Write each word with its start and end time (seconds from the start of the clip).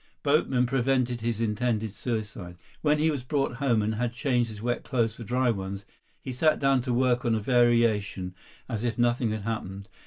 Boatmen 0.23 0.65
prevented 0.65 1.21
his 1.21 1.39
intended 1.39 1.93
suicide. 1.93 2.57
When 2.81 2.97
he 2.97 3.11
was 3.11 3.23
brought 3.23 3.57
home 3.57 3.83
and 3.83 3.93
had 3.93 4.13
changed 4.13 4.49
his 4.49 4.59
wet 4.59 4.83
clothes 4.83 5.13
for 5.13 5.23
dry 5.23 5.51
ones, 5.51 5.85
he 6.19 6.33
sat 6.33 6.57
down 6.57 6.81
to 6.81 6.91
work 6.91 7.23
on 7.23 7.35
a 7.35 7.39
variation 7.39 8.33
as 8.67 8.83
if 8.83 8.97
nothing 8.97 9.29
had 9.29 9.43
happened. 9.43 9.87